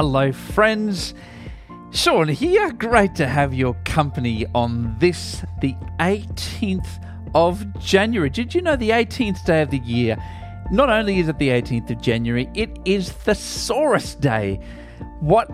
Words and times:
Hello, 0.00 0.30
friends. 0.30 1.12
Sean 1.90 2.28
here. 2.28 2.70
Great 2.70 3.16
to 3.16 3.26
have 3.26 3.52
your 3.52 3.74
company 3.84 4.46
on 4.54 4.94
this, 5.00 5.44
the 5.60 5.74
18th 5.98 6.86
of 7.34 7.66
January. 7.80 8.30
Did 8.30 8.54
you 8.54 8.62
know 8.62 8.76
the 8.76 8.90
18th 8.90 9.44
day 9.44 9.60
of 9.60 9.70
the 9.70 9.78
year? 9.78 10.16
Not 10.70 10.88
only 10.88 11.18
is 11.18 11.28
it 11.28 11.38
the 11.38 11.48
18th 11.48 11.90
of 11.90 12.00
January, 12.00 12.48
it 12.54 12.78
is 12.84 13.10
Thesaurus 13.10 14.14
Day. 14.14 14.60
What 15.18 15.50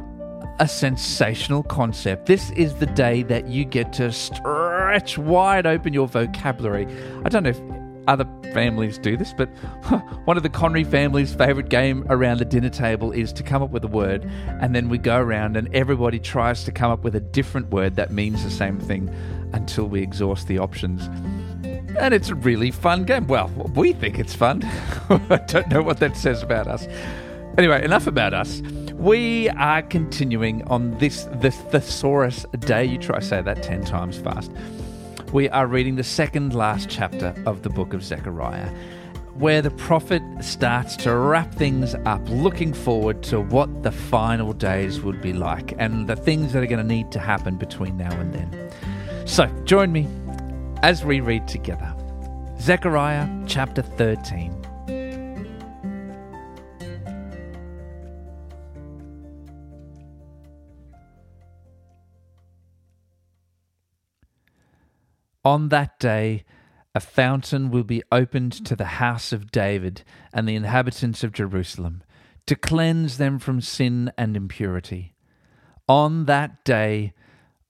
a 0.61 0.69
sensational 0.69 1.63
concept. 1.63 2.27
This 2.27 2.51
is 2.51 2.75
the 2.75 2.85
day 2.85 3.23
that 3.23 3.49
you 3.49 3.65
get 3.65 3.95
to 3.95 4.13
stretch 4.13 5.17
wide 5.17 5.65
open 5.65 5.95
your 5.95 6.07
vocabulary. 6.07 6.87
I 7.25 7.31
don't 7.31 7.45
know 7.45 7.49
if 7.49 7.61
other 8.07 8.27
families 8.53 8.99
do 8.99 9.17
this, 9.17 9.33
but 9.33 9.47
one 10.25 10.37
of 10.37 10.43
the 10.43 10.49
Connery 10.49 10.85
family's 10.85 11.35
favourite 11.35 11.69
game 11.69 12.07
around 12.09 12.39
the 12.39 12.45
dinner 12.45 12.71
table 12.71 13.13
is 13.13 13.33
to 13.33 13.43
come 13.43 13.63
up 13.63 13.71
with 13.71 13.85
a 13.85 13.89
word, 13.89 14.25
and 14.61 14.75
then 14.75 14.89
we 14.89 14.99
go 14.99 15.19
around 15.19 15.57
and 15.57 15.75
everybody 15.75 16.19
tries 16.19 16.65
to 16.65 16.73
come 16.73 16.91
up 16.91 17.03
with 17.05 17.15
a 17.17 17.21
different 17.21 17.71
word 17.71 17.97
that 17.97 18.13
means 18.13 18.45
the 18.45 18.51
same 18.51 18.79
thing 18.81 19.09
until 19.53 19.87
we 19.87 20.03
exhaust 20.03 20.49
the 20.49 20.59
options. 20.59 21.07
And 21.99 22.13
it's 22.13 22.29
a 22.29 22.35
really 22.35 22.71
fun 22.71 23.05
game. 23.05 23.27
Well, 23.27 23.49
we 23.75 23.93
think 23.93 24.19
it's 24.19 24.35
fun. 24.35 24.65
I 25.09 25.41
don't 25.47 25.69
know 25.69 25.83
what 25.83 25.99
that 26.01 26.17
says 26.17 26.43
about 26.43 26.67
us. 26.67 26.89
Anyway, 27.57 27.85
enough 27.85 28.09
about 28.09 28.35
us. 28.35 28.61
We 28.95 29.49
are 29.51 29.83
continuing 29.83 30.63
on 30.65 30.99
this 30.99 31.25
the 31.41 31.51
Thesaurus 31.51 32.47
Day. 32.61 32.85
You 32.85 32.99
try 32.99 33.21
to 33.21 33.25
say 33.25 33.43
that 33.43 33.63
10 33.63 33.85
times 33.85 34.19
fast. 34.19 34.51
We 35.33 35.49
are 35.49 35.67
reading 35.67 35.97
the 35.97 36.05
second 36.05 36.55
last 36.55 36.89
chapter 36.89 37.35
of 37.47 37.63
the 37.63 37.71
book 37.71 37.93
of 37.93 38.05
Zechariah, 38.05 38.71
where 39.35 39.63
the 39.63 39.71
prophet 39.71 40.23
starts 40.41 40.97
to 40.99 41.15
wrap 41.15 41.53
things 41.55 41.95
up, 42.05 42.21
looking 42.29 42.73
forward 42.73 43.23
to 43.25 43.41
what 43.41 43.83
the 43.83 43.91
final 43.91 44.53
days 44.53 45.01
would 45.01 45.21
be 45.21 45.33
like 45.33 45.75
and 45.79 46.07
the 46.07 46.17
things 46.17 46.53
that 46.53 46.63
are 46.63 46.67
going 46.67 46.87
to 46.87 46.95
need 46.95 47.11
to 47.13 47.19
happen 47.19 47.57
between 47.57 47.97
now 47.97 48.13
and 48.21 48.33
then. 48.33 48.71
So, 49.27 49.47
join 49.65 49.91
me 49.91 50.09
as 50.83 51.05
we 51.05 51.21
read 51.21 51.49
together 51.49 51.95
Zechariah 52.61 53.29
chapter 53.47 53.83
13. 53.83 54.64
On 65.45 65.69
that 65.69 65.99
day, 65.99 66.45
a 66.95 67.01
fountain 67.01 67.71
will 67.71 67.85
be 67.85 68.03
opened 68.11 68.53
to 68.65 68.77
the 68.77 68.85
house 68.85 69.33
of 69.33 69.51
David 69.51 70.03
and 70.33 70.49
the 70.49 70.55
inhabitants 70.55 71.25
of 71.25 71.33
Jerusalem, 71.33 72.03
to 72.47 72.55
cleanse 72.55 73.19
them 73.19 73.39
from 73.39 73.61
sin 73.61 74.13
and 74.17 74.37
impurity. 74.37 75.15
On 75.89 76.27
that 76.27 76.65
day, 76.65 77.13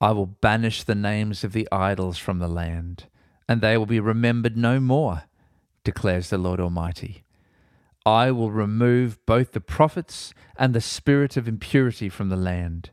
I 0.00 0.12
will 0.12 0.26
banish 0.26 0.82
the 0.82 0.94
names 0.94 1.42
of 1.42 1.52
the 1.52 1.68
idols 1.72 2.18
from 2.18 2.38
the 2.38 2.48
land, 2.48 3.06
and 3.48 3.60
they 3.60 3.76
will 3.76 3.86
be 3.86 4.00
remembered 4.00 4.56
no 4.56 4.78
more, 4.78 5.24
declares 5.84 6.30
the 6.30 6.38
Lord 6.38 6.60
Almighty. 6.60 7.24
I 8.06 8.30
will 8.30 8.50
remove 8.50 9.24
both 9.24 9.52
the 9.52 9.60
prophets 9.60 10.34
and 10.56 10.74
the 10.74 10.80
spirit 10.80 11.36
of 11.36 11.48
impurity 11.48 12.08
from 12.08 12.28
the 12.28 12.36
land. 12.36 12.90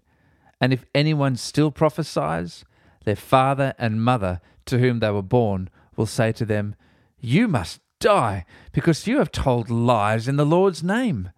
And 0.61 0.71
if 0.71 0.85
anyone 0.95 1.35
still 1.35 1.71
prophesies, 1.71 2.63
their 3.03 3.15
father 3.15 3.73
and 3.77 4.03
mother 4.03 4.39
to 4.71 4.79
whom 4.79 4.99
they 4.99 5.11
were 5.11 5.21
born 5.21 5.69
will 5.95 6.05
say 6.05 6.31
to 6.31 6.45
them, 6.45 6.75
You 7.19 7.47
must 7.47 7.81
die, 7.99 8.45
because 8.71 9.05
you 9.05 9.19
have 9.19 9.31
told 9.31 9.69
lies 9.69 10.27
in 10.27 10.37
the 10.37 10.45
Lord's 10.45 10.81
name. 10.81 11.29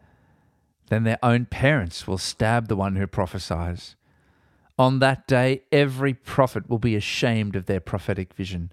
Then 0.88 1.04
their 1.04 1.20
own 1.24 1.46
parents 1.46 2.08
will 2.08 2.18
stab 2.18 2.68
the 2.68 2.76
one 2.76 2.96
who 2.96 3.08
prophesies. 3.08 3.96
On 4.78 5.00
that 5.00 5.28
day, 5.28 5.64
every 5.72 6.14
prophet 6.14 6.70
will 6.70 6.80
be 6.80 6.96
ashamed 6.96 7.56
of 7.56 7.66
their 7.66 7.80
prophetic 7.80 8.34
vision. 8.34 8.72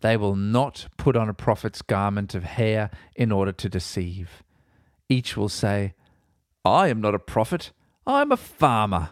They 0.00 0.16
will 0.16 0.36
not 0.36 0.88
put 0.96 1.16
on 1.16 1.28
a 1.28 1.34
prophet's 1.34 1.82
garment 1.82 2.34
of 2.34 2.42
hair 2.42 2.90
in 3.14 3.30
order 3.30 3.52
to 3.52 3.68
deceive. 3.68 4.42
Each 5.08 5.36
will 5.36 5.48
say, 5.48 5.94
I 6.64 6.88
am 6.88 7.00
not 7.00 7.14
a 7.14 7.18
prophet, 7.18 7.70
I 8.06 8.22
am 8.22 8.32
a 8.32 8.36
farmer. 8.36 9.10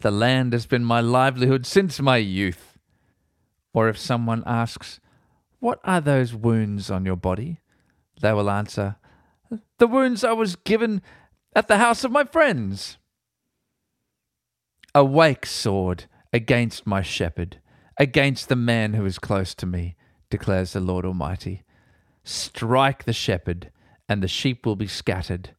The 0.00 0.10
land 0.10 0.52
has 0.54 0.66
been 0.66 0.84
my 0.84 1.00
livelihood 1.00 1.66
since 1.66 2.00
my 2.00 2.16
youth. 2.16 2.69
Or 3.72 3.88
if 3.88 3.98
someone 3.98 4.42
asks, 4.46 5.00
What 5.58 5.80
are 5.84 6.00
those 6.00 6.34
wounds 6.34 6.90
on 6.90 7.04
your 7.04 7.16
body? 7.16 7.60
They 8.20 8.32
will 8.32 8.50
answer, 8.50 8.96
The 9.78 9.86
wounds 9.86 10.24
I 10.24 10.32
was 10.32 10.56
given 10.56 11.02
at 11.54 11.68
the 11.68 11.78
house 11.78 12.04
of 12.04 12.12
my 12.12 12.24
friends. 12.24 12.98
Awake, 14.94 15.46
sword, 15.46 16.06
against 16.32 16.86
my 16.86 17.02
shepherd, 17.02 17.60
against 17.96 18.48
the 18.48 18.56
man 18.56 18.94
who 18.94 19.04
is 19.04 19.18
close 19.18 19.54
to 19.54 19.66
me, 19.66 19.96
declares 20.30 20.72
the 20.72 20.80
Lord 20.80 21.04
Almighty. 21.04 21.62
Strike 22.24 23.04
the 23.04 23.12
shepherd, 23.12 23.70
and 24.08 24.22
the 24.22 24.28
sheep 24.28 24.66
will 24.66 24.76
be 24.76 24.86
scattered. 24.86 25.50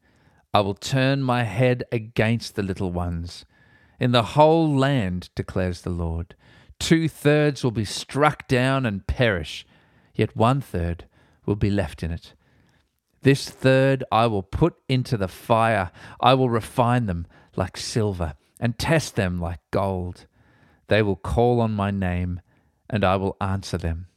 I 0.54 0.60
will 0.60 0.74
turn 0.74 1.22
my 1.22 1.44
head 1.44 1.84
against 1.90 2.56
the 2.56 2.62
little 2.62 2.92
ones. 2.92 3.46
In 3.98 4.12
the 4.12 4.22
whole 4.22 4.74
land, 4.74 5.30
declares 5.34 5.82
the 5.82 5.90
Lord, 5.90 6.34
Two 6.82 7.08
thirds 7.08 7.62
will 7.62 7.70
be 7.70 7.84
struck 7.84 8.48
down 8.48 8.84
and 8.84 9.06
perish, 9.06 9.64
yet 10.16 10.34
one 10.34 10.60
third 10.60 11.04
will 11.46 11.54
be 11.54 11.70
left 11.70 12.02
in 12.02 12.10
it. 12.10 12.34
This 13.22 13.48
third 13.48 14.02
I 14.10 14.26
will 14.26 14.42
put 14.42 14.74
into 14.88 15.16
the 15.16 15.28
fire. 15.28 15.92
I 16.20 16.34
will 16.34 16.50
refine 16.50 17.06
them 17.06 17.28
like 17.54 17.76
silver 17.76 18.34
and 18.58 18.80
test 18.80 19.14
them 19.14 19.40
like 19.40 19.60
gold. 19.70 20.26
They 20.88 21.02
will 21.02 21.14
call 21.14 21.60
on 21.60 21.72
my 21.72 21.92
name, 21.92 22.40
and 22.90 23.04
I 23.04 23.14
will 23.14 23.36
answer 23.40 23.78
them. 23.78 24.08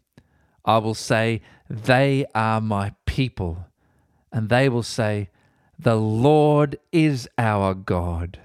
I 0.65 0.79
will 0.79 0.95
say, 0.95 1.41
They 1.69 2.25
are 2.33 2.59
my 2.61 2.93
people. 3.05 3.67
And 4.31 4.49
they 4.49 4.69
will 4.69 4.83
say, 4.83 5.29
The 5.77 5.97
Lord 5.97 6.79
is 6.91 7.29
our 7.37 7.75
God. 7.75 8.39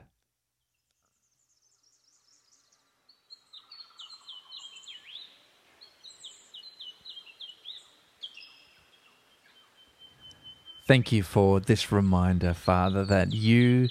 Thank 10.90 11.12
you 11.12 11.22
for 11.22 11.60
this 11.60 11.92
reminder, 11.92 12.52
Father, 12.52 13.04
that 13.04 13.32
you 13.32 13.90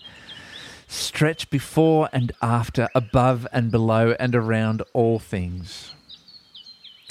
stretch 0.89 1.49
before 1.49 2.09
and 2.11 2.33
after, 2.41 2.89
above 2.93 3.47
and 3.53 3.71
below, 3.71 4.17
and 4.19 4.35
around 4.35 4.81
all 4.91 5.17
things. 5.17 5.93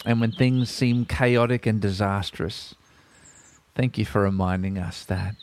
And 0.04 0.20
when 0.20 0.32
things 0.32 0.68
seem 0.68 1.06
chaotic 1.06 1.64
and 1.64 1.80
disastrous, 1.80 2.74
thank 3.74 3.96
you 3.96 4.04
for 4.04 4.20
reminding 4.20 4.76
us 4.76 5.06
that 5.06 5.36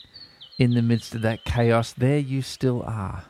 in 0.59 0.75
the 0.75 0.83
midst 0.83 1.16
of 1.16 1.23
that 1.23 1.44
chaos, 1.44 1.91
there 1.91 2.19
you 2.19 2.44
still 2.44 2.83
are, 2.83 3.23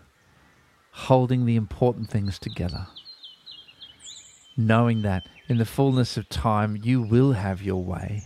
holding 0.91 1.45
the 1.45 1.55
important 1.55 2.09
things 2.09 2.37
together. 2.37 2.87
Knowing 4.57 5.01
that 5.03 5.23
in 5.47 5.59
the 5.59 5.65
fullness 5.65 6.17
of 6.17 6.27
time, 6.27 6.77
you 6.83 7.01
will 7.01 7.31
have 7.31 7.61
your 7.61 7.81
way 7.81 8.25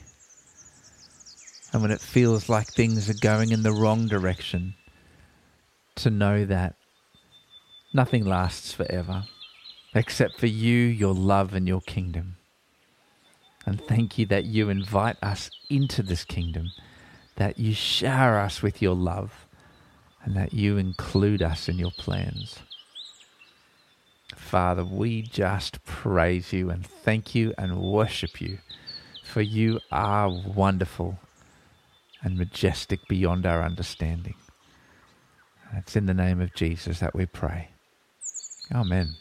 and 1.72 1.82
when 1.82 1.92
it 1.92 2.02
feels 2.02 2.50
like 2.50 2.68
things 2.68 3.10
are 3.10 3.20
going 3.22 3.52
in 3.52 3.64
the 3.64 3.72
wrong 3.72 4.08
direction, 4.08 4.74
to 5.96 6.10
know 6.10 6.46
that 6.46 6.76
nothing 7.94 8.26
lasts 8.26 8.72
forever 8.72 9.26
except 9.94 10.40
for 10.40 10.48
you, 10.48 10.78
your 10.78 11.14
love, 11.14 11.54
and 11.54 11.68
your 11.68 11.82
kingdom. 11.82 12.38
And 13.66 13.82
thank 13.82 14.18
you 14.18 14.26
that 14.28 14.46
you 14.46 14.70
invite 14.70 15.18
us 15.22 15.50
into 15.70 16.02
this 16.02 16.24
kingdom, 16.24 16.72
that 17.36 17.60
you 17.60 17.74
shower 17.74 18.38
us 18.38 18.62
with 18.62 18.82
your 18.82 18.96
love, 18.96 19.46
and 20.24 20.36
that 20.36 20.54
you 20.54 20.78
include 20.78 21.42
us 21.42 21.68
in 21.68 21.78
your 21.78 21.92
plans. 21.92 22.60
Father, 24.36 24.86
we 24.86 25.22
just 25.22 25.84
praise 25.86 26.54
you 26.54 26.70
and 26.70 26.86
thank 26.86 27.36
you 27.36 27.54
and 27.58 27.82
worship 27.82 28.40
you, 28.40 28.60
for 29.24 29.42
you 29.42 29.80
are 29.92 30.30
wonderful 30.30 31.20
and 32.22 32.38
majestic 32.38 33.08
beyond 33.08 33.46
our 33.46 33.64
understanding. 33.64 34.36
And 35.70 35.80
it's 35.80 35.96
in 35.96 36.06
the 36.06 36.14
name 36.14 36.42
of 36.42 36.54
Jesus 36.54 37.00
that 37.00 37.16
we 37.16 37.26
pray. 37.26 37.70
Amen. 38.74 39.16